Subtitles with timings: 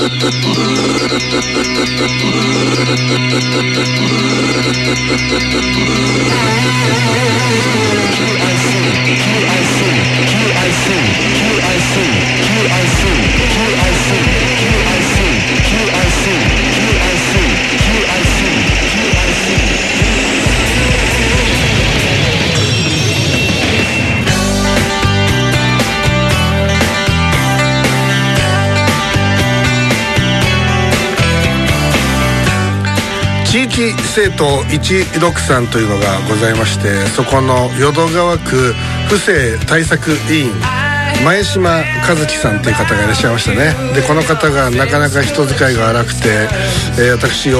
[0.00, 0.06] 地
[16.36, 16.69] 域
[34.10, 38.74] 政党163というのがございましてそこの淀川区
[39.08, 40.50] 不正対策委員
[41.24, 43.94] 前島和樹さんという方がいらっしゃいましたね。
[43.94, 46.48] でこの方がなかなか人使いが荒くて、
[46.98, 47.58] えー、私を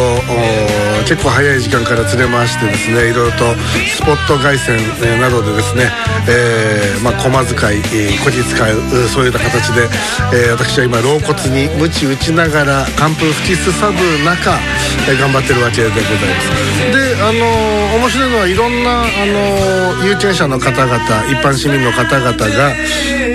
[1.02, 3.54] 結構早い時間から連れ回してですねいろいろと
[3.96, 4.78] スポット凱旋、
[5.20, 5.90] などでですね、
[6.28, 9.88] えーまあ、駒遣い、えー、こじ使うそういった形で、
[10.32, 14.58] えー、私は今老骨に鞭打ちながら寒風吹きすさぶ中、
[15.08, 16.96] えー、頑張ってるわけでございます。
[16.96, 16.99] で
[17.30, 20.98] あの、面白いのはいろんな、あの、有権者の方々
[21.30, 22.74] 一般市民の方々が、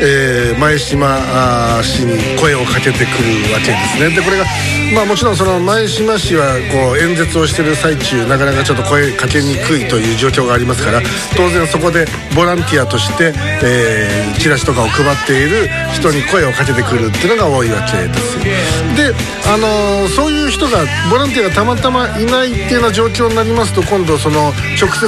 [0.02, 4.16] えー、前島氏に声をかけてくるわけですね。
[4.16, 4.46] でこれが
[4.94, 11.02] まあもちろんその前島氏はこう演説をしてる最中なかなかちょっと声かけにくいという状況がありますから
[11.36, 18.38] 当然そこでボランティアとして、えー、チラシとかを配っている人に声をかけてくるっていうのが多いわけです
[18.96, 19.14] で
[19.48, 25.08] あの、そういう人がボランティアがたまたまいないっていうような状況になりますと今度その直接、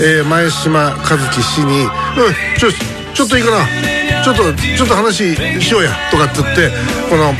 [0.00, 1.88] えー、前島和樹氏に「うん
[2.58, 2.72] ちょ
[3.14, 3.92] ちょっといいかな。
[4.22, 6.70] ちょっとちょっと話しようやとかって言って
[7.10, 7.34] この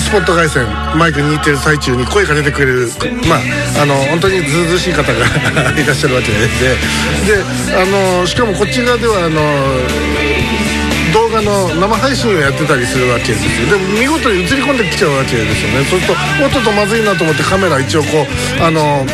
[0.00, 2.88] スポット凱旋マイク握ってる最中に声が出てくれる
[3.28, 5.20] まああの本当にずうずしい方が
[5.78, 6.38] いらっしゃるわけで。
[6.38, 7.44] で
[7.80, 9.40] あのしかもこっち側ではあの
[11.42, 13.70] 動画の生配信をやってたりするわけですよ。
[13.70, 15.84] でも見事に映り込んできちゃうわけですよね。
[15.84, 18.08] そうするとおっととまずいなと思ってカメラ一応こ
[18.60, 19.04] うあの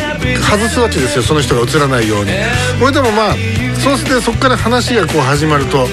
[0.41, 1.23] 外すわけですよ。
[1.23, 2.31] その人が映らないように。
[2.79, 3.35] これでもまあ
[3.79, 5.87] そうしてそこから話がこう始まると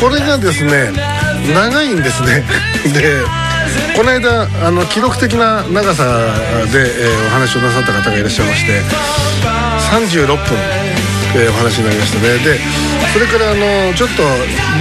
[0.00, 0.92] これがですね
[1.54, 2.44] 長いんですね。
[2.92, 3.22] で
[3.96, 8.82] この間あの記録的な長さで、えー、お話をなさった方がいらっしゃいまして
[9.90, 10.36] 36分、
[11.34, 12.38] えー、お話になりましたね。
[12.44, 12.60] で
[13.12, 14.22] それからあのちょっと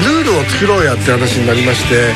[0.05, 2.13] ルールを作ろうやって話になりまして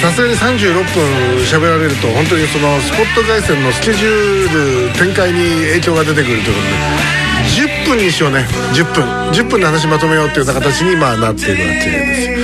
[0.00, 1.04] さすがに36分
[1.44, 7.24] 喋られると本当にそのスポット凱旋のスケジュール展開に影響が出てくるということで
[7.54, 8.46] 10分にしようね。
[8.72, 9.04] 10分。
[9.30, 12.34] 10分で話まとめようっていうような形にまあなっているわけです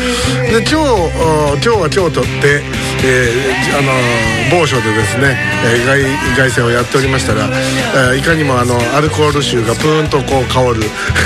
[0.50, 1.10] で今日
[1.54, 2.62] 今日は今日とって、
[3.02, 3.92] えー、あの
[4.50, 10.82] 某所でですね、えー、外外をやっておりましたら、えー、いかにもあのアルコール臭がプーンとこう香る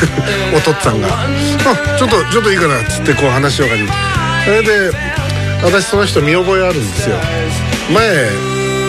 [0.56, 3.88] おとっつぁんが「あちょっとちょっといいかな」っつってこう話しようかに
[4.44, 4.90] それで
[5.62, 7.16] 私その人見覚えあるんですよ
[7.92, 8.04] 前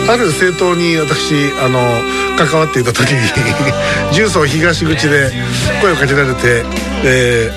[0.08, 2.00] ある政党に私あの
[2.36, 3.18] 関わっていた時に
[4.12, 5.32] 重曹東口で
[5.80, 6.64] 声をかけられて
[7.02, 7.50] 「え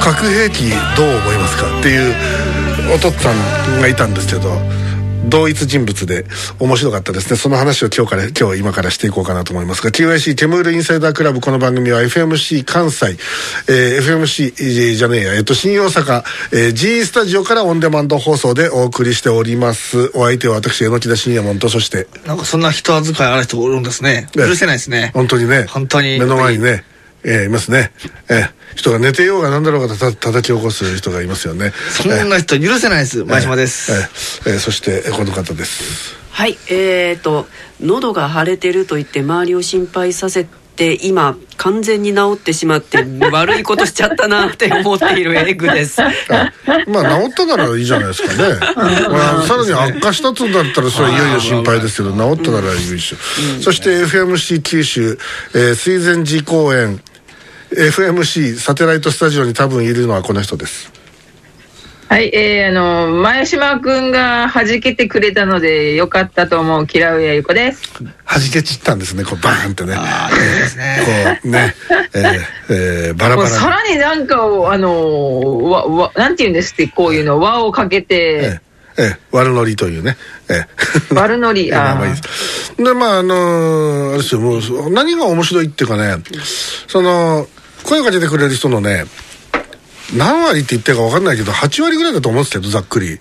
[0.00, 2.14] ー、核兵器どう思いますか?」っていう
[2.92, 4.50] お父っつぁんがいたんですけど
[5.28, 6.26] 同一人物で
[6.58, 7.36] 面白かったですね。
[7.36, 13.16] その話を今日から、今日今からしていこうかなと思いますが、TYC ケムールインサイダークラブこの番組は FMC 関西、
[13.68, 20.10] えー、FMC、じゃねえや、えっと、新大阪、えー、G スタジオからオンデマンド放送でお送りしております。
[20.14, 22.06] お相手は私、榎田信也門と、そして。
[22.26, 24.28] なんかそんな人扱いある人おるんですね。
[24.34, 25.10] 許せないですね。
[25.14, 25.64] 本当にね。
[25.68, 26.18] 本当に。
[26.18, 26.84] 目の前にね。
[27.24, 27.92] えー、いますね。
[28.28, 31.72] えー、人が寝てようが何だろうがた叩き起こす人がいますよね。
[31.90, 33.24] そんな人許せないです。
[33.24, 33.92] 前島です。
[34.46, 36.16] えー、えー、そしてこの方です。
[36.30, 37.46] はい、えーと
[37.80, 46.10] 喉が腫れてると言って周りを心配させて今完全に治ってしまって悪いことしちゃったなって思っているエッグですま
[47.00, 48.58] あ治ったならいいじゃないですかね
[49.08, 53.16] まあ、さらに悪化したとだったらそれいよいよ心配ですけど治ったならいいでしょ、
[53.56, 55.18] うん、そして FMC 九州、
[55.54, 57.00] えー、水前寺公園
[57.76, 60.92] FMC サテライトスタジオに多分いるのはこの人です。
[62.08, 67.82] はい、えー、あの前島君が弾けてくれたのでよかったと思うキラウエゆこです。
[67.94, 68.12] 弾
[68.52, 69.94] け散ったんですねこうバーンってね。
[69.96, 71.40] ああいいですね。
[71.42, 71.74] こうね
[72.14, 78.64] えー、えー、バラバラさらになんかをあのわわなんて言うんですってこういうの輪をかけて、えー
[78.96, 80.16] ええ、悪ノリというね。
[80.48, 80.66] え
[81.10, 82.82] え、悪ノリ、 ああ。
[82.82, 86.22] で、まあ、あのー、あれですよ、もう、何が面白いっていうかね、
[86.86, 87.48] その、
[87.84, 89.04] 声をかけてくれる人のね、
[90.16, 93.20] 何割って言ってるか分かんないけど、8割ぐらいだと思うんですけど、ざっくり。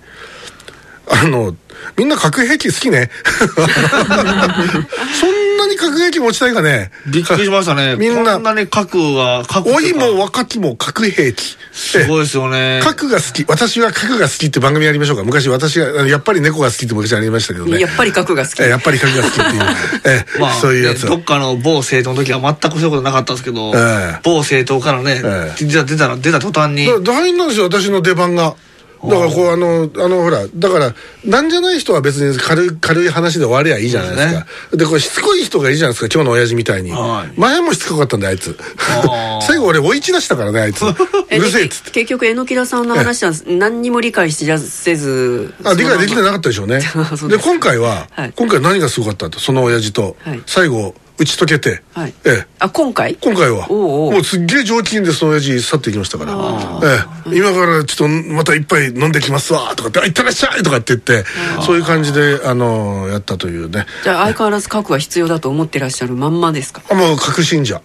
[1.07, 1.55] あの、
[1.97, 3.11] みんな核兵器好きね。
[3.55, 5.42] そんな
[5.73, 6.91] にに核兵器持ちたいかね。
[7.11, 7.95] びっくりしましたね。
[7.95, 8.33] みんな。
[8.35, 11.57] こんなに核が、核老いも若きも核兵器。
[11.71, 12.79] すごいですよね。
[12.83, 13.45] 核が好き。
[13.47, 15.23] 私は核が好きって番組やりましょうか。
[15.23, 17.79] 昔私がやっぱり猫が好きって昔ありましたけどね。
[17.79, 18.63] やっぱり核が好き。
[18.63, 19.63] えやっぱり核が好きっていう。
[20.05, 24.19] えまあ、そういうやつをねどっかの某政党の時は全くそういうことなかったんですけど、ええ。
[24.23, 26.87] 某政党からね、え出た出たら出た途端に。
[27.03, 27.65] 大変なんですよ。
[27.65, 28.55] 私の出番が
[29.09, 30.93] だからこうあのあのほらだから
[31.25, 34.77] なんじゃない人は別に軽い軽い話で終わりゃいいじゃないですか。
[34.77, 36.91] でこれしつこい人がいいじゃないですか今日の親父みたいに。
[36.91, 37.39] はい。
[37.39, 38.57] 前もしつこかったんだよあいつ。
[39.45, 40.83] 最後俺追い散らしたからねあいつ。
[40.87, 40.95] う
[41.29, 41.91] えるせえっつって。
[41.91, 46.79] 結局榎田さんの話は何にも理解しせずあ理解できてなかったでしょうね。
[47.29, 48.33] で今回は、はい。
[48.35, 50.41] 今回何がすごかったってその親父と、はい。
[50.45, 52.13] 最後打ち解けて、はい。
[52.25, 52.47] ええ。
[52.59, 53.15] あ今回？
[53.21, 53.67] 今回は。
[53.67, 56.33] もうすっげえ上機嫌でその親父去っていきましたから。
[57.27, 61.23] ええ、今からちょっとまた一杯飲んできますわとかって「あいってらっしゃい!」とかって言って
[61.65, 63.85] そういう感じであのやったというね。
[64.03, 66.81] じゃあ相変わらず核は必要だと思ってらっしゃるまんまですか？
[66.89, 67.81] あもう確信者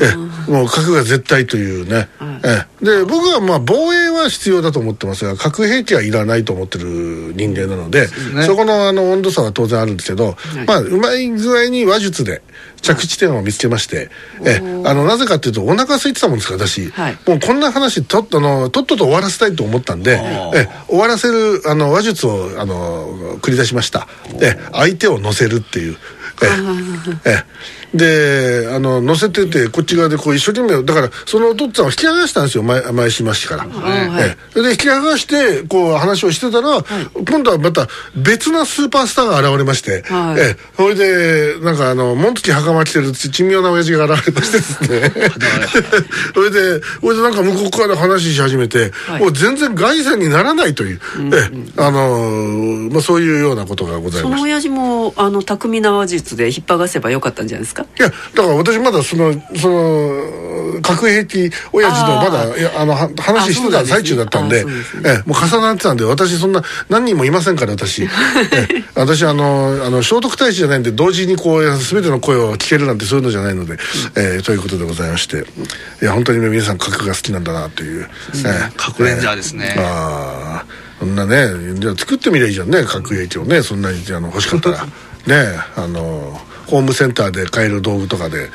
[0.00, 0.14] え
[0.48, 2.08] え、もう核が絶対というね、
[2.44, 8.08] ええ、で僕はまあ防衛は必要だと思ってますが核兵器はいらないと思ってる人間なので
[8.46, 10.36] そこのあの温度差は当然あるんですけど、
[10.66, 12.42] まあうまい具合に話術で
[12.82, 14.10] 着地点を見つけまして、
[14.44, 17.18] ええ、あのなぜかというとお腹空いてたもんですから私、はい。
[17.26, 20.20] もうこんな話とっあのとっとと終わらせたいと思ったんで、
[20.54, 24.06] ええ、終わらせるあの話術をあの繰り出しました、
[24.40, 25.96] ええ、相手を乗せるっていう。
[26.42, 26.46] え
[27.24, 27.30] え。
[27.30, 27.44] え
[27.85, 36.82] え、であの乗せててこっち側でこう一生懸命だからそのお父っつぁんを引き剥がしたんですよ前前島氏から、ええ、で引き剥がしてこう話をしてたら、
[37.28, 40.40] 今度はまた別なスーパースターが現れまして、はい。
[40.40, 45.12] ええ、それでなんかあの紋付き袴着てる珍妙な親父が現れましてですね。
[46.34, 49.20] それでそれでなんか向こうから話し始めて、はい。
[49.20, 51.00] もう全然凱旋にならないという、
[51.32, 51.82] ええ。
[51.82, 57.85] あのまあ、そういうようなことがございましたその親父もあの巧みな話術で引っ張がせばよかったんじゃないですか？
[57.98, 64.72] いやだから私まだそのその核兵器親父のまだいやあのは話してた最中だったんでね。
[65.04, 68.02] あええもう重なってたんで私そんな何人もいませんから私。
[68.04, 68.08] え
[68.52, 73.78] え私あのあの聖徳太子じゃないんで同時にこう全ての声を聞けるなんてそういうのじゃないので、
[74.16, 75.46] ええということでございまして。
[76.02, 79.74] いや本当に皆さん核が好きなんだなという、ええ核レンジャーですね。
[79.78, 80.66] ああ
[80.98, 81.48] そんなね
[81.78, 84.86] じゃあ作ってみりゃいいじゃんね核兵器をねそんなにあの欲しかったら。
[85.26, 88.50] ねあのホームセンターで買える道具とかで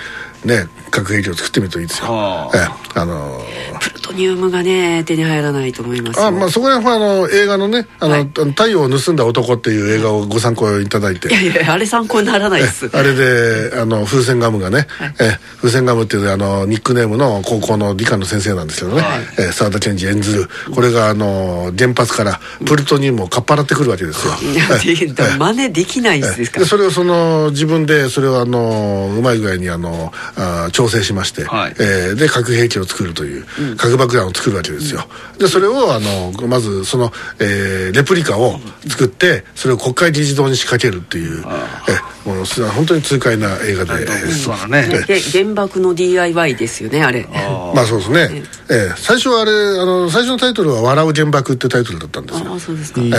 [0.45, 2.07] ね核兵器を作ってみるといいですよ。
[2.07, 3.41] はええあの
[3.79, 6.25] プルトニウムがね手に入らないと思いますよ。
[6.25, 8.25] あまあそこら辺はあの映画のね「あのはい。
[8.25, 11.29] 太陽を盗んだ男」っていう映画をご参考いただいて。
[11.29, 12.89] いやいやあれ参考にならないです。
[12.91, 14.87] あれであの風船ガムがね、
[15.19, 19.03] え風船ガムっていうあのニックネームの高校の理科の先生なんですけどね、
[19.37, 20.49] え澤田研二演ずる。
[20.75, 24.33] これがあの原発からプルトニウムをかっぱらってくるわけですよ。
[24.51, 26.63] いやででも真似できないですから。
[26.63, 31.75] でそれをその自分でそれをあのうまい具合にあのあ調整しまして、はい。
[31.79, 33.45] えーで核兵器を作るという、
[33.77, 35.07] 核爆弾を作るわけですよ、
[35.37, 44.87] でそれをあのまずその、えーレプリカを作ってそれを国会議事堂に仕掛けるっていう、えーもうす本当に痛快な映画で、そうだね。
[45.07, 47.27] で原爆の DIY ですよねあれ。
[47.73, 52.53] まあそうですね、えー最初はあれあの最初のタイトルは「笑う原爆」ってタイトルだったんですよ。
[52.53, 53.11] あそうですか、え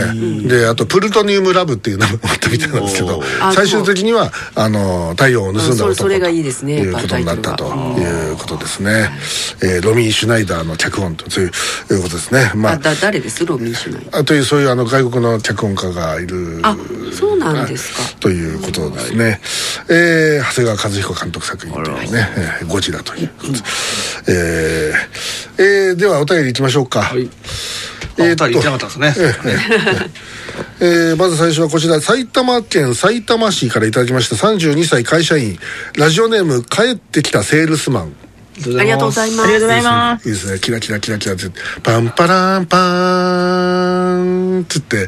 [0.45, 0.49] え。
[0.49, 7.65] であとプルトニウムラブっていう名前もあったみたいなんですけどあ最終的にはあの太陽を盗んだ男とれそれがいいですねいうことになったと
[7.99, 9.11] いうことですね、
[9.63, 9.83] えー。
[9.83, 11.51] ロミー・シュナイダーの脚本とそういう
[11.95, 12.53] いうことですね。
[12.55, 13.45] まああだ誰です？
[13.45, 16.77] ロミーシュナイあというそういうあの外国の脚本家がいるあ
[17.13, 18.21] そうなんですか。
[18.21, 19.41] ということですね、
[19.89, 22.29] えー長谷川和彦監督作品というね
[22.61, 23.59] 「えーゴジラ」ということで、
[24.29, 27.29] えーえーではお便りいきましょうか、はい。
[28.19, 28.45] えーっと。
[28.45, 29.15] あ二人行ってなかったですね。
[30.81, 34.37] えーまず最初はこちら埼玉県埼玉市からいただきました。
[34.37, 35.59] 32歳会社員。
[35.97, 38.15] ラジオネーム帰ってきたセールスマン。
[38.79, 39.43] ありがとうございます。
[39.45, 40.29] ありがとうございます。
[40.29, 40.59] いいですね。
[40.59, 41.51] キラキラキラキラって。
[41.83, 42.81] パンパランパー
[44.25, 44.32] ン
[44.73, 45.07] つって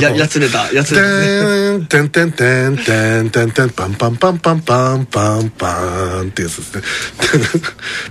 [0.00, 1.86] や、やつれた、やつれたね。
[1.86, 6.82] てんてんてんてんてんてんパンパンパンパンパンパンパンってやつですね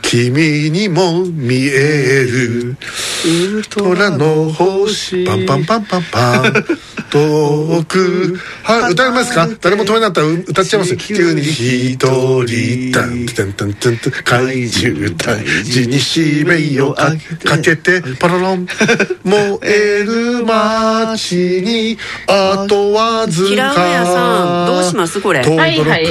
[0.02, 2.78] 君にも見える
[3.26, 6.54] ウルトラの星パンパンパンパンパン
[7.12, 17.12] 遠くはい歌いますか誰も止めなかったら歌っちゃいますよ急に一人タンタンタンタンタン怪獣退治に使命をか
[17.44, 18.68] かけてパロロン
[19.24, 21.98] 燃える街に
[22.28, 23.50] あとわずか。
[23.50, 25.22] 平上さんどうします。
[25.22, 26.06] これ轟はいはい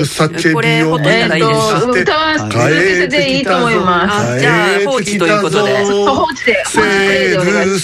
[0.52, 4.34] これほとんどえっないですと、歌は続けてでいいと思います。
[4.34, 5.84] あじゃあ放置ということで。
[5.84, 7.52] 放置で、放置セでお願い。
[7.52, 7.78] しール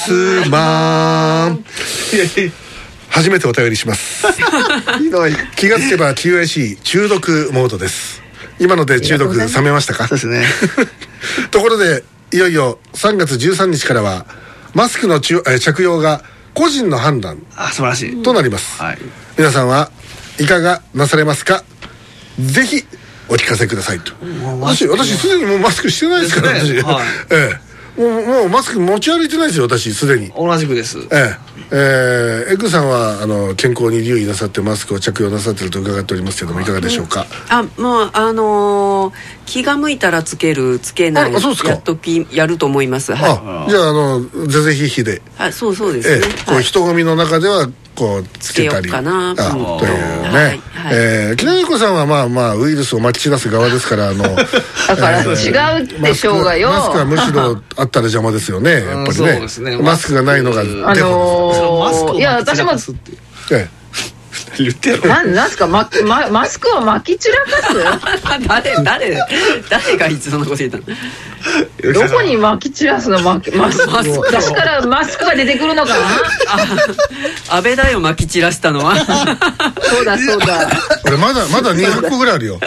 [0.44, 1.64] スマン
[3.08, 4.24] 初めてお便りします
[5.56, 8.22] 気がつけば QIC 中毒モードです
[8.58, 10.44] 今ので中毒冷めましたかそうですね。
[11.50, 14.26] ところでいよいよ3月13日からは
[14.74, 16.22] マスクのちゅえー着用が
[16.60, 18.22] 個人の判断あ素晴らしい。
[18.22, 18.98] となります、はい。
[19.38, 19.90] 皆さんは
[20.38, 21.64] いかがなされますか？
[22.38, 22.84] ぜひ
[23.28, 24.12] お聞かせくださいと。
[24.60, 26.82] 私私すでにもうマスクしてないですからね。
[26.82, 27.04] はい。
[27.30, 30.30] ええもうもうマスク持ち歩いてないですよ私すでに。
[30.36, 30.98] 同じくです。
[30.98, 31.36] ええ。
[31.72, 39.14] えーエッグさんはあの健康に留意なさってマスクを着用なさってると伺っておりますけどもいかがでしょうか、あもうあのー
[39.46, 41.70] 気が向いたらつけるつけないあそうですか。
[41.70, 43.12] やっときやると思います。
[43.14, 45.16] はあじゃああのぜぜひひで。
[45.18, 46.60] い、はい、そうそうですね、ええ、こはい。
[46.60, 47.68] う人混みの中では
[48.00, 48.90] こうつけたり。
[48.90, 49.02] あ
[49.36, 50.94] とというね、はいはい。
[50.94, 54.24] えー、木南子さんはまあまあウイルスをまき散らす側ですからあの
[54.88, 56.70] だから違うってしょうがよ。
[56.70, 59.76] マスクはむしろあったら邪魔ですよねやっぱりね。
[59.82, 61.12] マスクがないのがあです、マスクを
[62.08, 63.12] のー、いや私もって
[63.52, 63.68] え
[64.58, 65.06] 言ってやろ。
[65.08, 65.66] なんなんすか？
[65.66, 67.44] ままマスクを巻き散ら
[68.20, 69.16] か 誰誰
[69.68, 70.84] 誰がいつそんなこと言ったの？
[70.84, 73.18] すどこに巻き散らすの？
[73.20, 74.20] マスクマスクを。
[74.20, 76.04] を私からマスクが出てくるのかな？
[77.50, 78.96] あ安倍だよまき散らしたのは？
[78.96, 80.62] そうだそうだ。
[80.62, 80.66] え
[81.08, 82.60] 俺まだまだ200個ぐらいあるよ。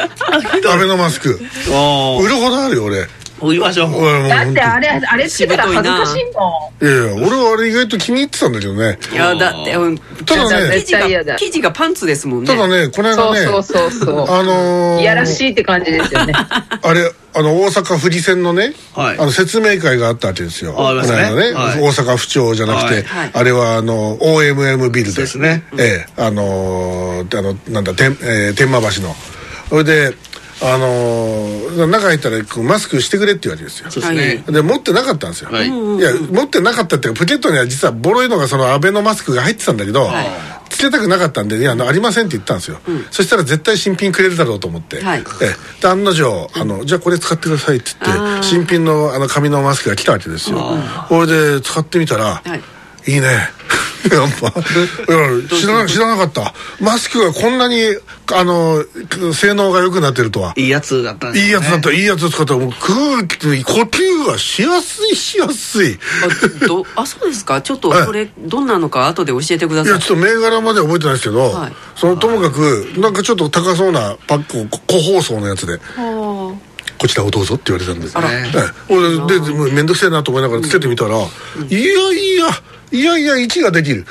[0.71, 1.39] アベノマスク。
[1.71, 3.07] お売るほどあるよ俺
[3.49, 4.29] 言いましょう。
[4.29, 6.85] だってあれあれつけたら恥ずかしいもん。
[6.85, 8.99] いやいや俺はあれ意外と気に入ってたんだけどね。
[9.11, 12.47] いやだってうんただね生地が生地がパンツですもんね。
[12.47, 14.29] ただねこの間ねそうそうそうそう。
[14.29, 16.33] あのー、いやらしいって感じですよね。
[16.35, 19.17] あれあの大阪府議選のね、はい。
[19.17, 20.73] あの説明会があったわけですよ。
[20.73, 21.79] この間ね、はい。
[21.79, 25.63] 大阪府庁じゃなくて、あれはあの OMM ビルでそうですね。
[25.77, 29.15] ええあのーあのなんだ天,、えー天満橋の。
[29.69, 30.13] それで
[30.63, 33.91] あのー中入ったらマスクしてくれって言われるんですよ。
[33.91, 34.53] そうですね。
[34.53, 35.67] で持ってなかったんですよ、はい。
[35.67, 40.09] いや持ってなかったっていうかポケットには実はボロいのがそのアベノマスクが入ってたんだけど、
[40.69, 42.79] つけたくなかったんで「いやあのありません」って言ったんですよ、
[43.11, 45.19] そしたら絶対新品くれるだろうと思って、はい。
[45.19, 45.23] え
[45.79, 45.81] え。
[45.81, 50.77] で案の定あの「じゃあこれ使ってください」って言って新品のあの紙のマスクが来たわけですよ。
[51.09, 52.61] これで使ってみたら、はい
[53.07, 53.27] いいね。
[54.11, 54.51] やっぱ。
[55.55, 56.53] 知らな知らなかった。
[56.81, 57.81] マスクがこんなに
[58.33, 58.83] あの
[59.33, 60.53] 性能が良くなってるとは。
[60.57, 61.91] いいやつだったんですいいよねやつだった。
[61.93, 62.53] いいやつ使った。
[62.53, 65.97] らもう空気と呼吸がしやすいしやすい。
[66.95, 67.61] あそうですか？
[67.61, 68.05] ちょっとはい。
[68.05, 69.07] それどんなのか？
[69.07, 69.93] 後で教えてください。
[69.93, 71.73] いやちょっと銘柄までは覚えてないですけど、はい。
[71.95, 75.73] そのともかくなんかちょっと高そうなパックを個包装のやつで。
[75.73, 76.55] は
[76.99, 78.17] 「こちらをどうぞ」って言われたんです。
[78.17, 78.31] あら。
[78.31, 79.39] ええ俺で
[79.71, 81.27] 面倒くせえなと思いながらつけてみたら、いや
[82.11, 82.47] いや
[82.93, 84.05] いやいや1ができる、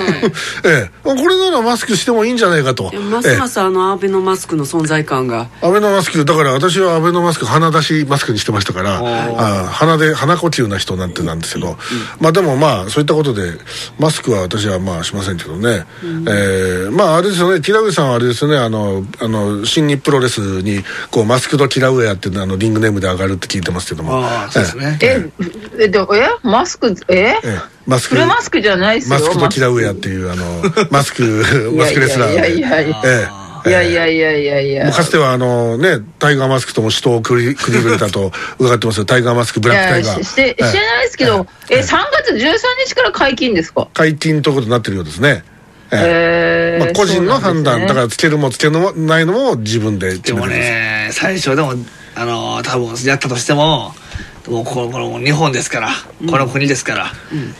[0.64, 0.90] ええ。
[1.04, 2.90] これならマスクしてもいいんじゃないかと。
[2.94, 5.48] あますますあのアベノマスクの存在感が。
[5.60, 11.76] アベノマスクだから私はアベノマスク鼻出しマスクにしてましたからあ鼻で鼻呼吸な人なんてなんですけど、
[12.20, 13.52] まあでもまあそういったことで
[13.98, 24.24] マスクは私はまあしませんけどね、えーまああれですよねキラウエさんはあれですよねあのあの新日プロレスにこうマスクドキラウエアっていうのあのリングネームで上がるって聞いてますけども。
[24.24, 24.98] ああそうですね。
[25.02, 25.30] え。
[25.78, 26.04] えでえ
[26.42, 27.14] マスクえ？
[27.14, 28.14] ええマスク。
[28.14, 29.18] フルマスクじゃないですよ。
[29.18, 31.22] マスクドキラウエアっていうあの マスク
[31.76, 32.34] マスクレスラーで。
[32.34, 33.28] いやいやいやいやえ
[33.64, 34.90] えいやいやいやいやいや。
[34.90, 39.04] かつてはあのねタイガーマスクとも死闘を繰り広げたと伺ってますよ。
[39.04, 40.16] タイガーマスクブラックタイガー。
[40.16, 43.88] いやしして知らないですけど、え3月13日から解禁ですか？
[43.94, 45.44] 解禁ということになってるようですね。
[45.92, 46.00] ええ。
[46.02, 47.86] えーまあ、個人の判断、ね。
[47.86, 51.74] だからつけるもつけないのも自分ででも決めてくださいね最初でも
[52.16, 53.94] あの多分やったとしても
[54.48, 55.90] もうこのこの日本ですから、
[56.28, 57.12] この国ですから、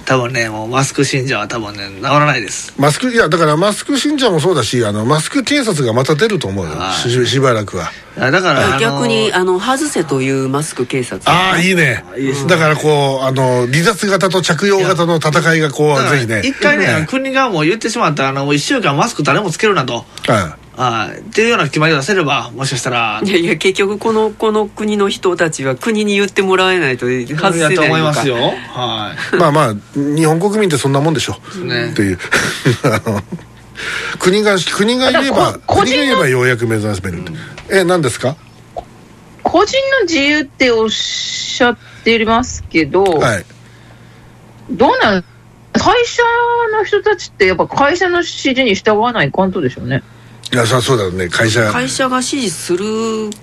[0.04, 2.74] 多分ねもうマスク信者は多分ね治らないです。
[2.76, 6.72] マスクいやだからマスク信者もそうだしあのマスク警察がまた出ると思うよ。
[6.72, 7.10] はい。
[7.10, 7.90] ししばらくは。
[8.16, 11.30] だから逆にあの外せというマスク警察。
[11.30, 12.04] ああいいね。
[12.48, 16.40] だからこうあの離脱型と着用型の戦いがこうぜひね。
[16.40, 20.04] 一回ね、え国がもう言ってしまったあのもう1週間マスク誰もつけるなと。
[20.28, 23.20] えはああっていうような決まりを出せればもしかしたら。
[23.24, 27.58] いやいや結局このこの国の人たちは国に言ってもらえないと外せないのか。
[27.58, 28.36] やと思いますよ。
[28.36, 29.36] はい。
[29.36, 31.34] まあまあ日本国民ってそんなもんでしょ。
[31.64, 31.90] ね。
[31.92, 32.18] っていう。
[32.84, 33.20] あ の
[34.18, 37.18] 国が国が言えば国が言えばようやく目指せる、
[37.70, 38.36] え何ですか？
[39.42, 43.44] 個人の自由っておっしゃっていますけど、はい。
[44.70, 45.24] どうなん
[45.72, 46.22] 会社
[46.72, 50.02] の人たちってやっぱ会社の指示に従わないかんとでしょうね
[50.52, 51.30] いやそそうだよね。
[51.30, 51.70] 会社。
[51.72, 52.84] 会社が指示する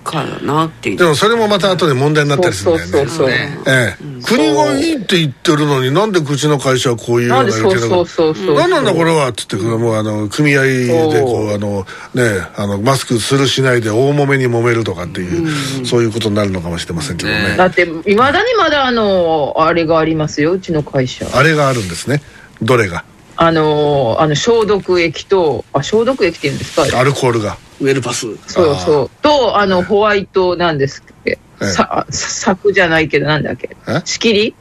[0.04, 0.96] からなっていう。
[0.96, 2.92] でもそれもまた後で問題になったりするんだよね。
[2.92, 8.54] そうそうそうねええ、国がいいって言ってるのになんでうちの会社はこういうよなうんなでそうそうそうそう。
[8.54, 17.42] 何なんだこれはっつってもうあの組合でこうあのねあのマスクするしないで大揉めに揉めるとかっていう、そういうことになるのかもしれませんけどね。
[17.50, 21.26] ねだっていまだにまだあのあれがありますようちの会社。
[21.36, 22.22] あれがあるんですね。
[22.62, 23.04] どれが
[23.42, 26.98] あのーあの消毒液とあ消毒液って言うんですか？
[26.98, 27.56] アルコールが。
[27.80, 28.26] ウェルパス。
[28.46, 29.10] そうそう。
[29.22, 31.38] とあのホワイトなんですっけ、え？
[31.62, 33.70] えさ柵じゃないけどなんだっけ？
[33.88, 34.02] え？
[34.04, 34.54] 仕切り？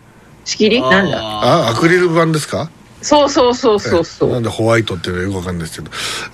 [0.45, 0.81] 仕切り？
[0.81, 1.19] なんだ？
[1.19, 2.71] ああアクリル板ですか？
[3.01, 4.29] そうそうそうそうそう。
[4.29, 5.91] ええなんでホワイトっていうのはよくわかんないですけど。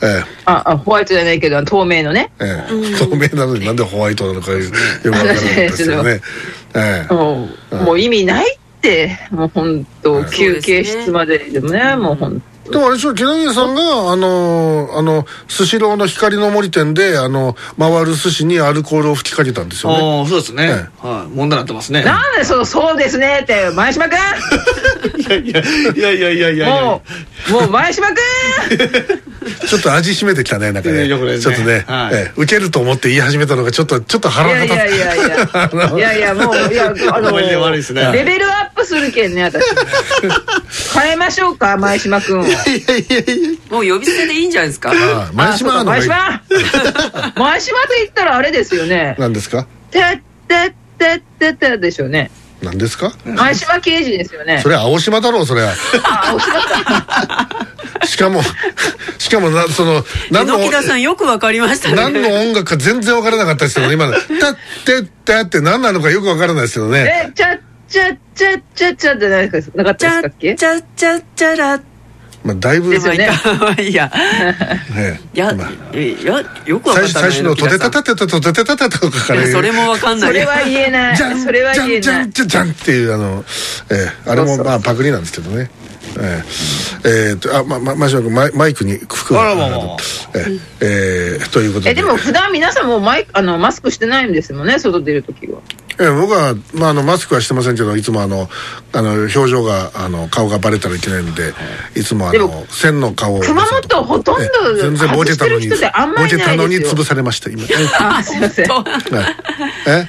[0.08, 2.32] えああホワイトじゃないけど透明のね。
[2.40, 2.76] ええ。
[2.94, 4.60] え透明なのになんでホワイトなのかよ
[5.02, 6.22] くわからないですよね。
[6.76, 7.12] ええ。
[7.12, 20.20] もうもう意味ないってもう本当はい休憩室まででもねもう本でもあれでしょ木南さんがあのあのスシローの光の森店であの回る寿司にアルコールを吹きかけたんですよね。
[20.20, 21.36] ああそうですね、えはい。
[21.36, 22.04] 問題になってますね。
[22.04, 25.62] なんでそうそうですねって前島君いやいや
[25.94, 26.68] いやいやいやいや。
[26.82, 27.04] も
[27.50, 28.18] うもう前島君？
[29.68, 31.08] ちょっと味しめてきたねなんかね。
[31.08, 32.16] ちょっとね、はい。
[32.16, 35.36] ええ受けると思って言い始めたのがちょっとちょっとい腹が立つやいやいやいや。
[35.96, 39.64] いやいやもういや あのレベルアップするけんね私。
[41.00, 42.46] 変えましょうか前島君を。
[42.46, 42.55] いやいやいや
[43.70, 44.92] もう呼び捨てでいいんじゃないですか？
[44.92, 46.16] ああ前島前島。
[47.36, 49.16] 前島と言ったらあれですよね。
[49.20, 49.66] 何ですか？
[49.92, 52.32] てってってってってでしょうね。
[52.62, 53.12] 何ですか？
[53.26, 54.60] 前島刑事ですよね。
[54.62, 55.74] それは青島だろうそれは。
[56.04, 56.40] あお
[58.06, 58.42] しかも
[59.18, 61.96] しかもなその何の榎田さんよくわかりましたね。
[61.96, 67.28] 何の音楽か全然わからなかったですけど今の「たってった」って何なのかよくわからないですけどね。
[67.28, 67.58] えちゃ
[67.88, 70.56] ちゃちゃちゃちゃってなかなかったでしたっけ？
[70.56, 71.80] チャチャチャラ
[72.46, 73.28] まあだいぶですよね
[73.60, 74.12] まあいいや。
[74.96, 80.30] ねいやまあいやよくわかった最初最初の「とてたたてたとてたたた」とかからいやそれもわかんない。
[80.30, 81.18] それは言えない。
[81.18, 83.44] じゃんそれは言えじゃなんいじゃんじゃんっていうあの、
[83.90, 85.72] ええあれもまあパクリなんですけどね
[86.20, 86.44] え
[87.04, 89.42] ええーとあままましマイマイクに服が。
[89.42, 89.98] あらまあまあまあ。
[90.36, 90.46] え
[90.82, 91.92] ええーということで。
[91.92, 95.60] えでも普段皆さんもうマイあのマスクしてないんですもんね外出るときは。
[96.00, 98.50] ええ僕は、まあ、あのマスクはしてませんけどいつもあの
[98.94, 101.54] あの表情があの顔がバレたらいけないので
[101.96, 102.02] い。
[102.04, 103.40] つもあのでも線の顔を。
[103.40, 105.76] 熊本ほとんどええ全然ボケたのにボ
[106.30, 107.64] ケたのに潰されました今。
[108.00, 108.66] あすいません。
[109.88, 110.08] え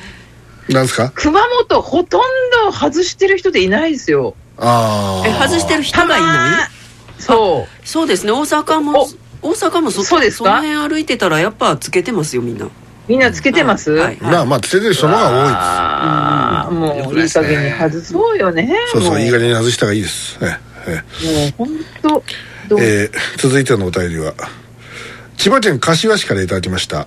[0.68, 1.12] えなんですか？
[1.14, 2.20] 熊本ほとん
[2.64, 6.68] ど外してる人っていないですよああえ外してる人がいな
[7.18, 7.22] い？
[7.22, 7.86] そう。
[7.86, 8.32] そうですね。
[8.32, 9.08] 大阪も
[9.42, 10.44] 大阪もそそうですか？
[10.44, 12.68] その辺歩いてたらやっぱつけてますよみんな。
[13.08, 15.54] みんなつけてます、はいまあまあつけてる人の方が多いです。
[15.58, 16.74] あー。
[16.74, 18.76] もういい加減に外そうよね。
[18.92, 20.38] そうそう、もいい加減に外した方がいいです。
[20.42, 21.68] ええもう本
[22.02, 22.08] 当
[22.68, 22.80] どう？
[22.80, 24.34] ええ続いてのお便りは、
[25.36, 27.06] 千葉県柏市からいただきました。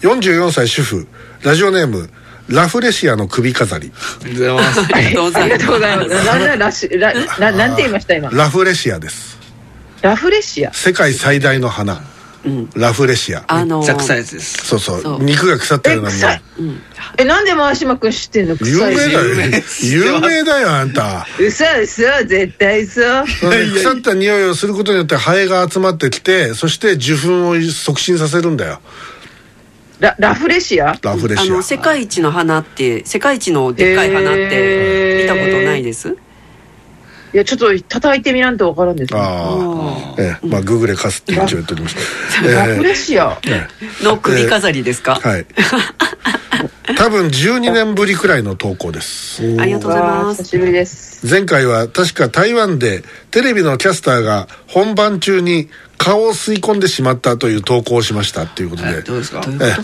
[0.00, 1.06] 44歳主婦、
[1.42, 2.08] ラジオネーム、
[2.48, 3.92] ラフレシアの首飾り。
[4.22, 4.56] ありが
[5.12, 5.46] とうござ
[5.92, 6.04] いま
[6.72, 6.88] す。
[7.38, 8.30] な、んて言いました今？
[8.30, 9.38] ラフレシアです。
[10.02, 10.72] ラフレシア？
[10.72, 12.02] 世界最大の花。
[12.76, 13.44] ラフレシア。
[13.48, 16.14] あのめっちゃ臭いやつですそうそうそう肉が腐ってるのに。
[17.18, 18.56] えなんで前島くん知ってんの？
[18.60, 19.24] 有名だよ
[19.82, 20.04] 有。
[20.04, 21.26] 有名だよ、あんた。
[21.40, 23.00] 嘘嘘、絶対嘘。
[23.24, 28.80] 腐った匂いをすることによってハエが集まってきて、そして受粉を促進させるんだよ。
[30.00, 30.98] ラ、ラフレシア？
[31.02, 31.62] ラフレシアあの。
[31.62, 36.16] 世界一の花って世界一のでっかい花って見たことないです？
[37.32, 39.20] いや、ちょっと叩いてみらんとわからんですね。
[39.20, 40.22] ああ。
[40.22, 41.96] ええ、まあ、ググレカスって一応言っております。
[42.42, 43.38] ラフえレシア？
[43.46, 43.66] え
[44.04, 45.46] の首飾りですか、えはい。
[46.96, 49.42] 多分12年ぶりくらいの投稿です。
[49.60, 51.26] ありがとうございます久しぶりです。
[51.28, 59.42] 前回は確か台湾でテレビのキャスターが本番中に顔を吸い込んでしまったという投稿をしましたっていうことで、えどうですか？
[59.46, 59.74] え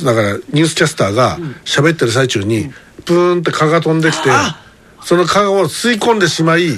[0.00, 2.70] え、だからニュースキャスターが喋ってる最中に
[3.04, 4.30] プーンって蚊が飛んできて
[5.02, 6.68] その蚊を吸い込んでしまい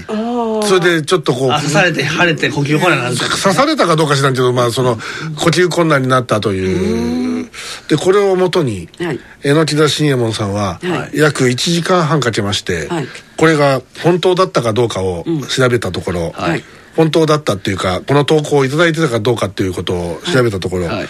[0.65, 3.15] それでちょっとこうあ刺されて腫れて呼吸困難になる。
[3.15, 4.97] って刺されたかどうか知らんけど、まあ、その
[5.37, 7.51] 呼吸困難になったという。
[7.89, 9.21] でこれをもとにはい。
[9.43, 13.07] 榎田信右衛門さんはは約1時間半かけまして、はい。
[13.37, 16.63] これが本当だったかどうかを調べたところ、はい
[16.97, 21.07] 本当だったっていうかこの投稿をいただいてたかどうかっていうことを調べたところ、はい。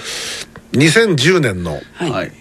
[0.73, 2.11] 2010年のはい。
[2.11, 2.33] はい。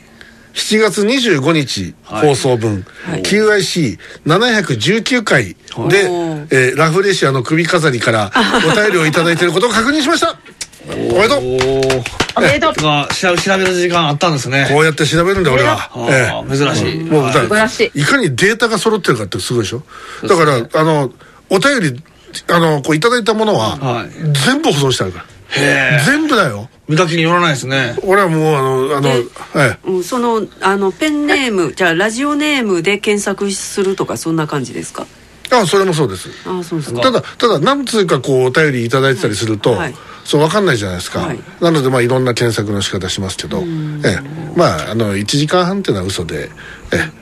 [0.54, 3.22] 7月25日はい放送分、はい。
[3.24, 8.32] QIC719 回で、えーラフレシアの首飾りから
[8.68, 10.38] お便りをいただいていることを確認しました。
[10.88, 11.40] おめでとう。
[12.36, 12.74] おめでとう。
[12.74, 14.68] 調べ調べる時間あったんですね。
[14.70, 16.86] こうやって調べるんだ俺は、あえー珍しい。
[16.86, 17.48] はいもうだい。
[17.48, 19.84] かにデータが揃ってるかってすごいでしょ。
[20.28, 21.12] だからあの
[21.50, 22.04] お便り
[22.50, 24.10] あのこういただいたものは、はい。
[24.46, 25.26] 全部保存してあるから。
[25.26, 26.06] へえ。
[26.06, 26.70] 全部だよ。
[26.88, 27.96] 見かけによらないですね。
[28.04, 29.10] 俺はもうあのあので
[29.56, 29.90] ええ。
[29.90, 35.06] うん、そのあのペンネームじゃあラジオネームで検索するとかそんな感じですか？
[35.52, 36.30] あそれもそうです。
[36.46, 37.02] ああそうですか。
[37.02, 39.96] ただただ何通かこうお便りいただいてたりすると、はい。
[40.24, 41.40] そう分かんないじゃないですか、はい。
[41.62, 44.20] なのでまあいろんな検索の仕方しますけど、ええ、
[44.56, 46.50] まああの1時間半っていうのは嘘でええ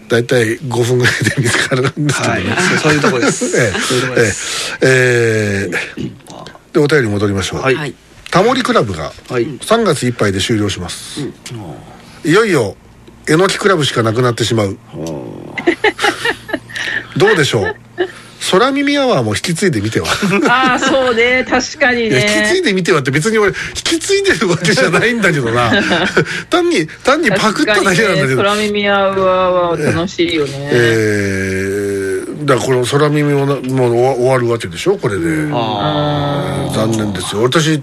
[0.08, 2.80] 大体5分ぐらいで見つかるんですけどね、はい。
[2.82, 3.46] そういうとこです。
[3.58, 4.78] ええそういうとこです。
[4.82, 6.12] ええええ
[6.74, 7.76] でお便り戻りましょう、はい。
[7.76, 7.94] はい。
[8.32, 9.46] タモリクラブがはい。
[9.60, 11.22] 3月いっぱいで終了します、
[12.24, 12.76] いよいよ
[13.28, 14.78] えのきクラブしかなくなってしまう。
[17.18, 17.76] どうでしょう？
[18.52, 20.08] 空耳アワーも引き継いでみては。
[20.48, 21.46] ああそうね。
[21.48, 25.72] 確かにいや引き継いねでみてはって別に俺引き継いでるわけじゃないんだけどな。
[26.50, 34.98] 単に単にパクっただけなんだけど、空耳アワーは楽しいよね、えー、だからこの空耳もなもう終わるわけでしょ？
[34.98, 37.44] これで、あ残念ですよ。
[37.44, 37.82] 私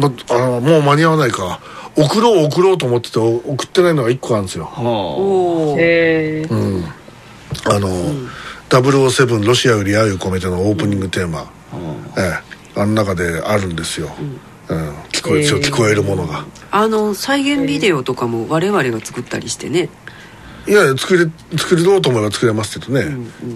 [0.00, 1.60] まあもう間に合わないか
[1.96, 4.70] 送ろう送ろうと思ってて送ってないのが1個あるんですよ。
[4.78, 4.82] お
[5.74, 6.52] おえー。
[6.52, 6.84] うん。
[7.64, 7.88] あの、
[8.68, 11.50] 007ロシアより愛を込めてのオープニングテーマ、
[12.16, 12.40] え
[12.76, 12.80] え。
[12.80, 14.10] あの中であるんですよ、
[14.68, 14.90] うん。
[15.08, 15.62] 聞こええー。
[15.62, 16.44] 聞こえるものが。
[16.70, 19.88] あの再現ビデオとかも我々が作ったりしてね。
[20.66, 21.26] いや作れ
[21.56, 23.06] 作ろうと思えば作れますけどね、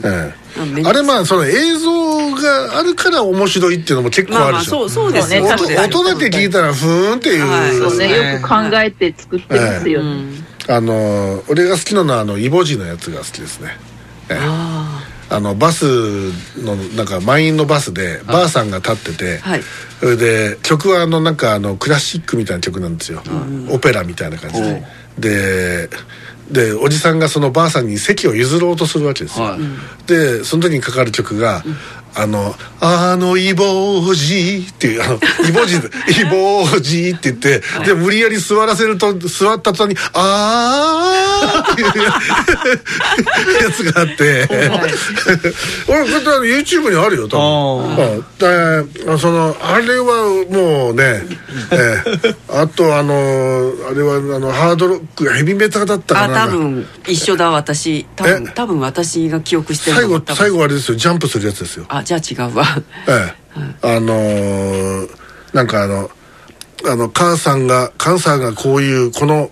[0.03, 5.95] えあめんえあれまあその映像があるから面白いっていうのも結構まあまああるでしょ、そうそうですそうねよ音確かに。
[5.95, 7.73] 音だけ聞いたらふーんっていう、はい。
[7.75, 8.09] そうね。
[8.09, 13.77] ねよく考えて作ってますよね、うんあの俺が好きなのはあのイボジのやつが好きですね。
[14.31, 14.37] ええ。
[14.39, 14.72] ああ
[15.41, 15.85] のバス
[16.59, 19.63] のなんか満員のバスでばあさんが立ってて、はい。
[20.01, 23.23] それで曲はあのなんかあのクラシックみたいな曲なんですよ、
[23.71, 24.61] オペラみたいな感じ
[25.19, 25.91] で、で
[26.51, 29.61] でおじさんがそのばあさんに席を譲ろうとするわけですよ、はい。
[30.07, 31.65] でその時にかかる曲が
[32.15, 35.81] 「あのあのイボジ」っていうあの「イボジ」イ
[36.25, 41.89] ボジって言って、で無理やり座らせると座った途端に「あー」っていう
[43.63, 44.49] やつがあって、
[45.89, 47.97] 俺これ YouTube にあるよ多分。
[47.97, 48.25] うん。
[48.39, 51.23] でそのあれはもうね、
[51.71, 52.35] ええ。
[52.49, 58.07] あとあのあれはあのハードロックヘビメタだったかあな多分一緒だ私。
[58.17, 58.53] 多分え？
[58.55, 60.97] 多分私が記憶してる最後最後あれですよ。
[60.97, 61.87] ジャンプするやつですよ。
[61.89, 62.65] あじゃあ違うわ。
[63.09, 63.97] ええ。
[63.97, 65.11] あのー
[65.53, 66.11] なんかあの
[66.91, 69.51] あの母さんが母さんがこういうこの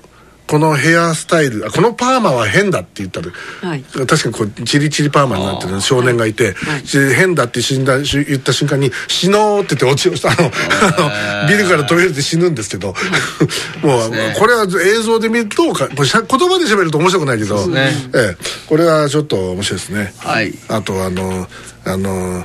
[0.50, 3.30] このヘアスタイルあこのパーマは変だって言ったら、
[3.62, 3.82] はい。
[3.84, 6.84] 確かにこうチリチリパーマになってる少年がいて、はい。
[6.84, 10.50] し変だって死んだし言った瞬間に「死のう」って言って落ちあの。
[10.98, 12.96] あの ビルから飛び降りて死ぬんですけど。
[13.82, 17.92] もう、これは映像で見るとか言葉で喋ると面白くないけど、ね。
[18.12, 20.12] ええ、これはちょっと面白いですね。
[20.18, 20.52] はい。
[20.66, 21.48] あとあの
[21.84, 22.44] あの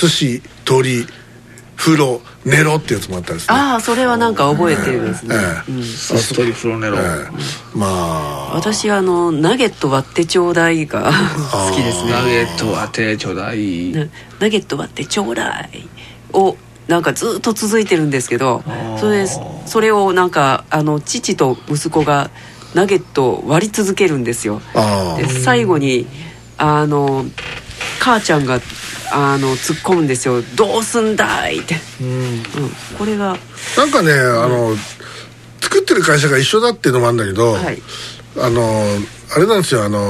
[0.00, 1.06] 寿司鳥
[1.84, 5.82] 風呂寝ろってやつもあったんですねああそれはなんか覚えてるですね、ええ。
[5.82, 7.76] スストリフロネロええ。
[7.76, 8.54] まあ。
[8.54, 11.10] 私はあのナゲット割ってちょうだいが
[11.50, 12.12] 好きですね。
[12.12, 13.90] ナゲット当てちょうだい。
[13.90, 14.06] な
[14.38, 15.88] ナゲット割ってちょうだい
[16.32, 18.62] をなんかずっと続いてるんですけど
[18.98, 22.30] それそれをなんかあの父と息子が
[22.74, 24.60] ナゲットを割り続けるんですよ。
[24.74, 26.06] あで最後に
[26.58, 27.24] あの
[27.98, 28.60] 母ちゃんが
[29.12, 32.42] あの突っ込むんですよ「どうすんだい!」って、うん、
[32.98, 33.32] これが。
[33.32, 33.36] あ
[33.76, 34.76] なんかねあの
[35.60, 37.82] 作ってる会社が一緒だっていうのもあるんだけど、はい。
[38.38, 38.98] あの
[39.34, 39.84] あれなんですよ。
[39.84, 40.00] あの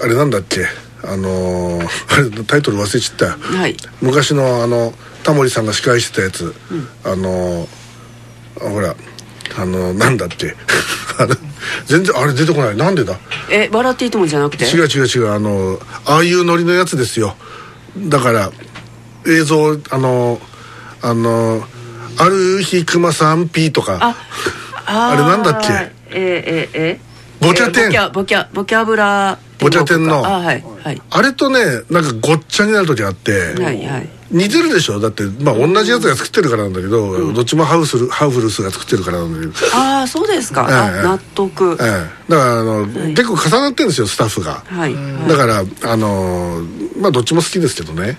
[0.00, 0.66] あれなんだっけ。
[1.02, 3.24] あのあれ タイトル忘れちゃった。
[3.26, 3.76] よはい。
[4.00, 6.54] 昔のあのタモリさんが司会してたやつ、
[7.04, 7.68] あの
[8.60, 8.94] あほら
[9.58, 10.54] あのなんだっけ
[11.18, 11.34] あの
[11.86, 12.76] 全然あれ出てこない。
[12.76, 13.18] なんでだ？
[13.50, 14.64] え笑っていいともじゃなくて？
[14.64, 15.32] 違う違う違う。
[15.32, 17.34] あのああいうノリのやつですよ。
[17.98, 18.50] だから
[19.26, 20.40] 映像あの
[21.02, 21.62] あの
[22.16, 23.98] 「ある日熊さん P」とか。
[24.86, 25.68] ああれなんだっけ？
[26.10, 27.00] えー、えー、え？
[27.40, 27.92] ーボキャテン。
[27.92, 30.26] えーボキャボキャボキャブラボキャテンの。
[30.26, 31.02] あはいはい。
[31.10, 31.60] あれとね
[31.90, 33.32] なんかごっちゃになる時あって、
[33.62, 35.00] はいはい似てるでしょ？
[35.00, 39.76] だってまあ同じやつが作ってるからなんだけど、どっちもハウスルハウフルスが作ってるからなんだけど。
[39.76, 41.00] ああそうですか、ええ。
[41.00, 42.30] あ納得、ええ。
[42.30, 44.94] だからあの、結構重なってるんですよスタッフが、はい、
[45.28, 46.62] だからあの
[47.00, 48.18] まあどっちも好きですけどね、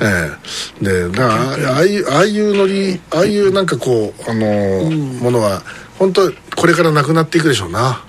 [0.00, 0.36] え
[0.80, 0.84] え。
[0.84, 5.62] でだからああいうああいうノリああいうなんかこうあの、ものは
[5.98, 8.04] 本当これからなくなっていくでしょうな。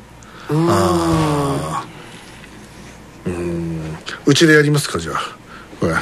[0.50, 3.30] うんあー。
[3.30, 3.98] うん。
[4.26, 5.38] うちでやりますかじゃあ。
[5.80, 5.94] これ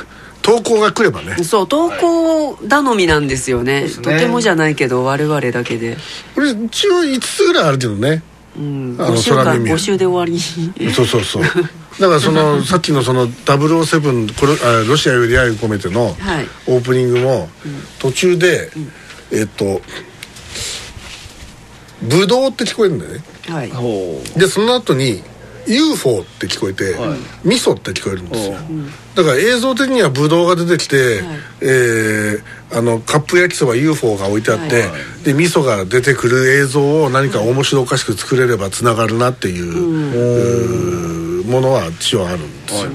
[0.42, 1.44] 投稿が来ればね。
[1.44, 3.88] そう投稿頼みなんですよね。
[3.88, 5.98] すねとてもじゃないけど我々だけで、
[6.36, 8.24] これ一応5つぐらいあるけどね。
[8.58, 9.72] うん、あの募集が空耳。
[9.72, 10.40] 募集で終わり。
[10.92, 11.44] そうそうそう。
[11.44, 16.48] だからその さっきのその007これあロシアより愛を込めてのはい。
[16.68, 17.50] オープニングも
[18.00, 18.72] 途中で、
[19.32, 19.82] えっと
[22.02, 23.24] 「ブドウ」って聞こえるんだよね。
[23.48, 23.70] はい。
[23.70, 25.24] ほでその後に
[25.68, 27.20] UFO って聞こえて、はい。
[27.48, 28.56] 味噌って聞こえるんですよ。
[29.16, 31.26] おだから映像的にはブドウが出てきて、はい。
[31.62, 32.44] えー
[32.74, 35.24] あのカップ焼きそば UFO が置いてあって、はい。
[35.26, 42.90] で味噌が出てくる映像を何か面白おかしく作れればつながるなっていう,うー、ものは一応あるんですよ、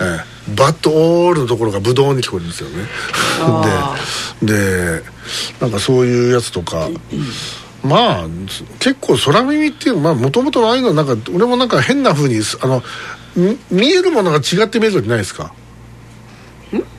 [0.00, 0.54] ええ。
[0.54, 2.84] バットオールのところがブドウに聞こえるんですよね。
[3.40, 3.96] あ
[4.40, 5.02] でで
[5.60, 6.88] なんかそういうやつとか、
[7.82, 8.26] まあ
[8.78, 12.82] 結構空耳っていうまあもともとああいうのなんか俺もなんか変なふうにあの
[13.36, 15.52] み見えるものが違って見える時ないですか。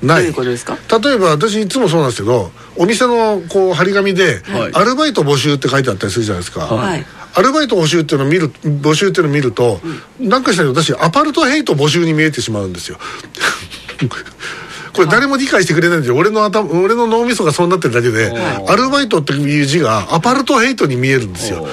[0.02, 0.24] ない。
[0.24, 4.74] 例えば私いつもそうなんですけどお店のこう張り紙で、はい。
[4.74, 7.06] アルバイト募集って書いてあったりするじゃないですか、はい。
[7.34, 9.80] アルバイト募集っていうのを見る募集っていうのを見ると、
[10.20, 12.98] なんかしたら私アパルトヘイト募集に見えてしまうんですよ
[14.98, 16.18] これ誰も理解してくれないんですよ。
[16.18, 18.34] 俺の頭俺の脳みそがそうなってるだけで、
[18.68, 21.66] アルバイトっていう字がアパルトヘイトに見えるんですよ。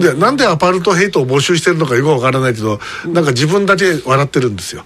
[0.00, 4.84] でなんでアパルトヘイトを募集してるのかよくわからないけど、なんか自分だけ笑ってるんですよ。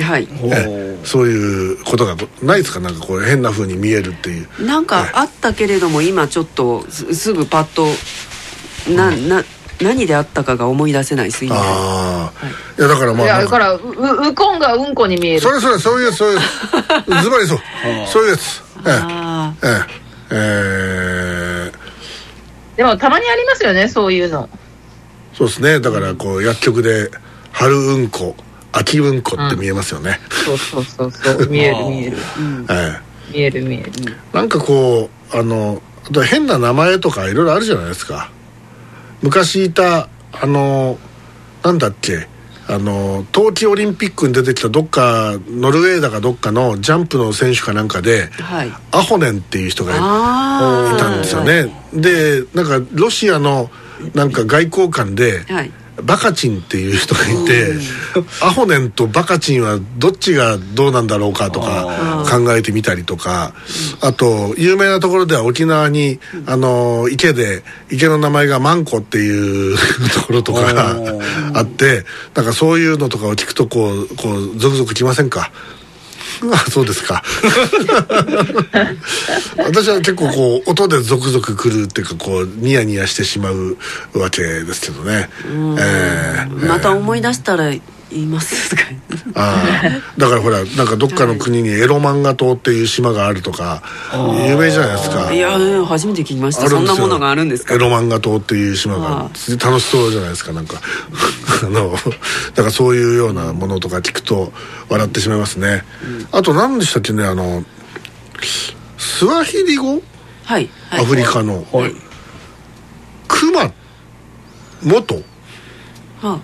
[0.00, 0.28] はい。
[0.44, 1.06] ええ。
[1.06, 2.80] そういうことがないですか？
[2.80, 4.64] なんかこう変な風に見えるっていう。
[4.64, 7.86] なんかあったけれども今ちょっとすすぐパッと
[8.94, 9.44] な、な
[9.82, 12.46] 何であったかが思い出せないああ、
[12.78, 15.40] い、やだからまあだからううウコンがうんこに見える。
[15.40, 16.16] それそれそういうやつ。
[16.16, 17.22] そういうやつ。
[17.24, 17.58] ズバリそう
[18.06, 18.62] そういうやつ。
[18.86, 20.00] えあえええ。
[20.32, 21.72] え
[22.76, 22.76] え。
[22.76, 24.48] でもたまにありますよねそういうの。
[25.34, 25.80] そうですね。
[25.80, 27.10] だからこう薬局で
[27.52, 28.36] 春うんこ
[28.72, 31.48] 秋うんこって見えますよね、そうそうそうそう。
[31.48, 32.16] 見える 見える。
[32.68, 32.98] え
[33.32, 33.92] 見える見える。
[34.32, 38.30] えなんかこうあのあと変な名前とかいろいろあるじゃないですか
[39.22, 40.98] 昔いたあの
[41.62, 42.28] なんだっけ
[42.68, 48.72] あの冬季オリンピックに出てきたどっかノルウェーだかどっかのジャンプの選手かなんかではい。
[48.92, 49.98] アホネンっていう人がい
[50.98, 51.68] たんですよね。
[51.92, 53.70] でなんかロシアの
[54.14, 55.72] なんか外交官ではい。
[56.02, 57.74] バカチンっていう人がいて
[58.42, 61.66] アホネンとバカチンはどっちがどうなんだろうかとか
[62.30, 63.52] 考えてみたりとか
[64.00, 69.76] あと有名なところでは沖縄にあの池で池の名前がマンコっていう
[70.14, 70.96] ところとか
[71.54, 75.50] あってなんかそういうのとかを聞くとこうこうゾクゾクきませんか？
[76.52, 77.22] あそうですか。
[79.58, 83.76] 私は結構こう音でゾクゾクくるっていうかこうニヤニヤしてしまう
[84.14, 85.28] わけですけどね。
[85.78, 88.82] ええまた思い出したら言いますか
[89.34, 90.20] ああ。
[90.20, 93.82] だからほらなんかどっかの国にエロ漫画島っていう島があるとか
[94.48, 95.32] 有名じゃないですか。
[95.32, 96.68] いや初めて聞きました。
[96.68, 97.74] そんなものがあるんですか？
[97.74, 100.80] エロ漫画島っていう島があ楽しそうじゃないですかなんか。
[101.62, 104.52] あのだからそういうようなものとか聞くと
[104.88, 105.84] 笑ってしまいますね、
[106.32, 107.64] あと何でしたっけねあの
[108.98, 110.02] スワヒリ語？
[110.44, 111.94] はい、はい、アフリカの、はい。
[113.28, 113.72] クマ
[114.82, 115.22] 元。
[116.20, 116.40] は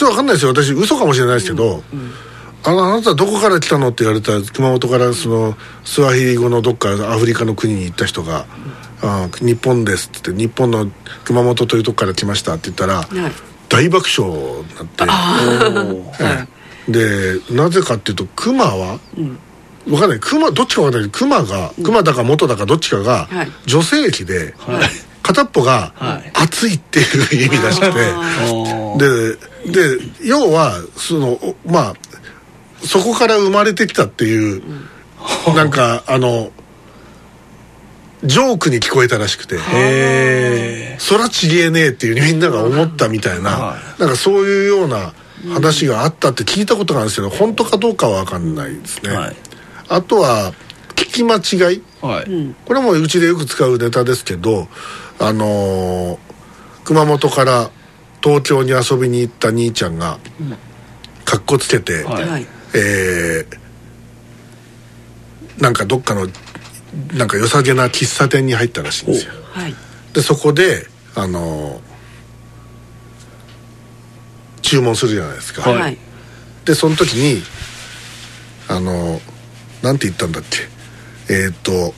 [0.00, 0.50] ちょっと分かんないですよ。
[0.52, 1.82] 私嘘かもしれないですけど、
[2.64, 8.46] あのあなたどこから来たのって言われたら熊本からそのスワヒリ語のどっかアフリカの国に行った人が
[9.04, 10.90] 「あ日本です」って言って「日本の
[11.24, 13.32] 熊本というとこから来ました」って言ったら、はい。
[13.68, 15.04] 大爆笑になって、
[16.18, 16.46] え
[16.88, 16.92] え。
[17.36, 18.98] でなぜかっていうとクマは、
[19.86, 20.18] 分かんない。
[20.18, 23.52] クマどっちか分かんないけどクマがクマだか元だかどっちかがはい。
[23.66, 26.30] 女性器で、はい片っぽがはい。
[26.34, 27.98] 熱いっていう意味らしくて。
[28.52, 29.36] おー。
[29.36, 31.94] でで要はそのおまあ
[32.82, 34.62] そこから生まれてきたっていう、
[35.54, 36.50] なんかあの
[38.24, 39.58] ジョークに聞こえたらしくて。
[39.58, 45.12] へ「空ちげえねえ」っていうみんなが思ったみたいな、はなんかそういうような
[45.52, 49.36] 話があったって聞いたことがあるんですけど本当かどうかは分かんないですね、はい。
[49.88, 50.52] あとは
[51.04, 51.82] 聞き間違い。
[52.02, 52.54] はい。
[52.66, 54.68] これもうちでよく使うネタですけど
[55.18, 56.18] あのー
[56.84, 57.70] 熊本から
[58.22, 60.18] 東京に遊びに行った兄ちゃんが
[61.24, 62.28] かっこつけて、はい。
[62.28, 62.46] はい。
[62.74, 63.60] えー
[65.62, 66.26] なんかどっかの
[67.14, 69.32] なんか良さげな喫茶店に入ったらしいんですよ。
[69.52, 69.74] はい。
[70.14, 71.90] でそこであのー
[74.62, 75.80] 注文するじゃないですか、はい。
[75.80, 75.98] はい
[76.64, 77.42] でその時に
[78.68, 79.20] あの
[79.82, 80.58] なんて言ったんだっけ？
[81.30, 81.94] えーっと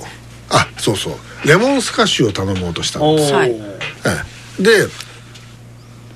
[0.50, 1.14] あそうそう。
[1.46, 3.50] レモンスカッシュを頼もうとしたんです、はい。
[3.50, 3.56] え
[4.60, 4.62] え。
[4.62, 4.86] で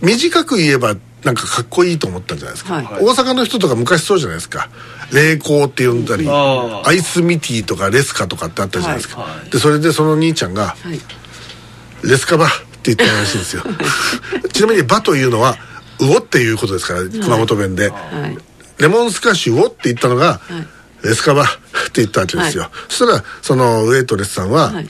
[0.02, 2.84] 短く言えばなんかかっこいいと思ったんじゃないですか、はい。
[2.84, 4.68] 大阪の人とか昔そうじゃないですか。
[5.10, 9.38] 霊光って呼んだりアイスミティとかレスカとかってあったじゃないですか、はい。
[9.38, 9.50] はい。
[9.50, 11.00] でそれでその兄ちゃんがはい
[12.04, 12.48] 「レスカバ」っ
[12.82, 13.62] て言ったらしいんですよ。
[14.52, 15.56] ちなみに「バ」というのは
[16.00, 17.96] 「うお」っていうことですから熊本弁で、は
[18.28, 18.38] い。
[18.78, 21.46] レモンスカッシュをって言ったのが、はいレスカバっ
[21.92, 24.88] て言ったわけですよ、そしたらそのウェイトレスさんは、はい。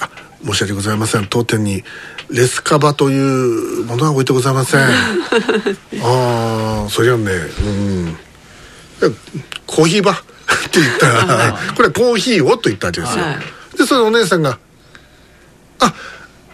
[0.00, 0.10] あ
[0.44, 1.26] 申し訳ございません。
[1.26, 1.84] 当店に
[2.30, 4.80] レスカバというものは置いてございません。
[6.02, 8.14] ああそりゃねうん。
[9.00, 9.10] で
[9.66, 10.16] コーヒーバっ
[10.70, 13.38] て言ったらこれはコーヒーをと言ったわけですよ、は
[13.76, 14.58] でそれお姉さんが
[15.80, 15.94] 「あ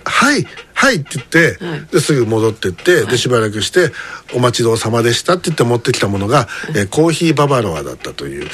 [0.05, 1.87] はいはいって言って、はい。
[1.93, 3.93] ですぐ戻ってって、でしばらくして
[4.35, 8.49] 「お待ちどうさまでした」って言って持ってきたものが、えーコーヒーババロアだったという、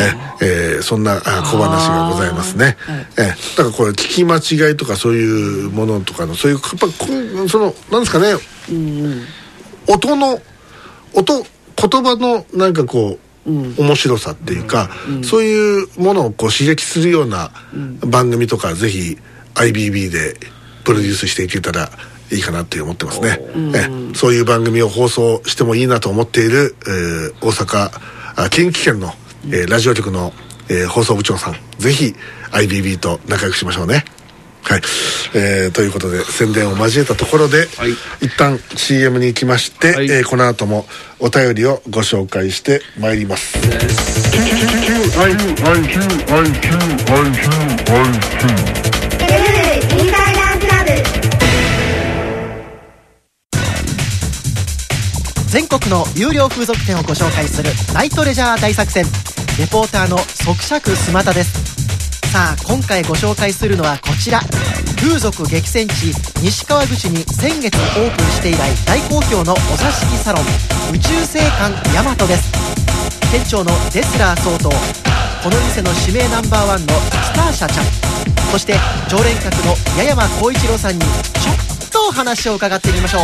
[0.00, 2.76] ええーそんなあ小話がございますね、
[3.16, 8.34] えーだからこれ聞き間違いとかそういうものとかのそういうやっぱそのなんですかね、
[9.86, 10.40] 音の
[11.14, 11.46] 音
[11.76, 14.90] 言葉のなんかこう、面白さっていうか、
[15.22, 17.50] そういうものをこう刺激するような
[18.06, 19.16] 番組とか、ぜひ
[19.54, 20.34] IBB で
[20.84, 21.90] プロデュースしていけたら
[22.32, 23.38] いいかなって思ってますね、
[23.74, 27.90] えそういう番組を放送してもいいなと思っている、えー大阪
[28.36, 29.12] あ近畿圏の、
[29.46, 30.32] えーラジオ局の、
[30.68, 32.14] えー放送部長さんぜひ
[32.52, 34.04] IBB と仲良くしましょうね
[34.70, 34.82] はい、
[35.34, 37.90] えーということで宣伝を交えたところで、はい
[38.22, 40.86] 一旦 CM に行きまして、はいえーこの後も
[41.18, 43.58] お便りをご紹介してまいります
[55.48, 59.04] 全国の有料風俗店をご紹介するナイトレジャー大作戦
[59.58, 64.38] レポーターの即尺スマタですさあ今回ご紹介するのはこちら。
[65.00, 66.12] 風俗激戦地
[66.42, 70.42] 西川口に先月オープンして以来大好評のお座敷サロン
[70.94, 72.52] 宇宙星館ヤマトです。
[73.32, 74.70] 店長のデスラー総統
[75.42, 77.84] この店の指名ナンバーワンのスターシャちゃん
[78.52, 78.74] そして
[79.08, 83.22] 常連客の八山浩一郎さんにちょっとお話を伺ってみましょう。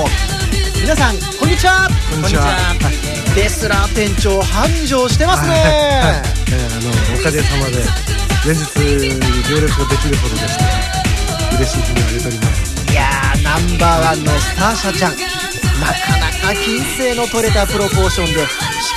[0.80, 1.88] 皆さんこんにちは。
[2.10, 3.05] こんにちは
[3.36, 6.88] デスラー店長繁盛してますね、えーあの
[7.20, 7.84] おかげさまで
[8.46, 8.64] 連日
[9.50, 10.64] 行列ができるほどでして
[11.56, 12.92] 嬉しい日にあげております。
[12.92, 15.12] いやーナンバーワンのスターシャちゃん。
[15.16, 18.46] なかなか金星の取れたプロポーションでし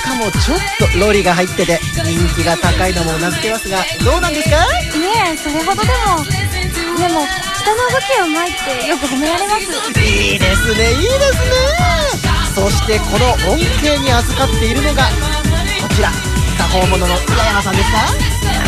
[0.02, 0.58] かもちょっ
[0.92, 4.56] とロリが入ってて人気が高いのもうなずけますがどうなんですか？
[4.56, 4.60] い
[5.32, 6.24] えそれほどでも。
[6.96, 10.00] でも人の武器を前ってよく褒められます。
[10.00, 11.89] いいですねいいですね
[12.54, 15.04] そしてこの恩恵に預かっているのが
[15.82, 16.10] こちら
[16.58, 17.98] 作法者の八山さんですか？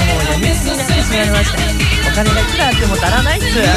[0.03, 1.59] もうやみつきになってしまいました。
[2.11, 3.47] お金がいくらあっても足らないっす。
[3.47, 3.73] いやいや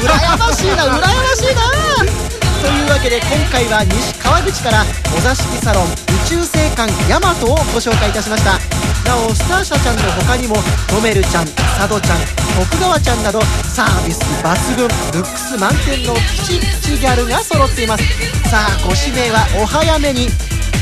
[0.00, 2.23] 羨ましいな羨ましいな
[2.64, 5.86] というわけで今回は西川口からお座敷サロン宇
[6.26, 8.56] 宙星館ヤマトをご紹介いたしました。
[9.04, 10.56] なおスターシャちゃんの他にも
[10.88, 11.44] トメルちゃん
[11.76, 12.18] 佐渡ちゃん
[12.56, 18.04] 徳川ちゃんなどサービス抜群ルックス満点のピチピチギャルが揃っています。
[18.48, 20.28] さあご指名はお早めに。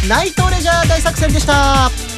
[0.08, 2.11] ナイトレジャー大作戦でした。